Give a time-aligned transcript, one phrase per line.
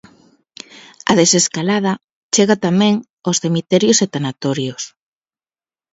[1.11, 1.93] A desescalada
[2.33, 2.93] chega tamén
[3.25, 4.83] aos cemiterios e tanatorios.